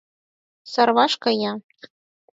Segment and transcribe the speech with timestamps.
[0.71, 1.51] Сарваш кая.